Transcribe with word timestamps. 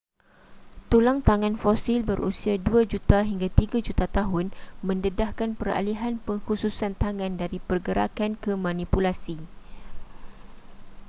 tulang 0.91 1.19
tangan 1.29 1.55
fosil 1.63 1.99
berusia 2.09 2.55
dua 2.67 2.81
juta 2.91 3.19
hingga 3.29 3.45
tiga 3.59 3.77
juta 3.87 4.05
tahun 4.17 4.47
mendedahkan 4.87 5.51
peralihan 5.59 6.15
pengkhususan 6.25 6.93
tangan 7.03 7.33
dari 7.41 7.59
pergerakan 7.69 8.31
ke 8.43 8.51
manipulasi 8.65 9.37